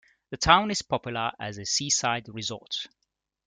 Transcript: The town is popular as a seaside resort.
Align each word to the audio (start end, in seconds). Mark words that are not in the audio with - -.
The 0.31 0.37
town 0.37 0.71
is 0.71 0.81
popular 0.81 1.31
as 1.39 1.59
a 1.59 1.63
seaside 1.67 2.27
resort. 2.27 2.87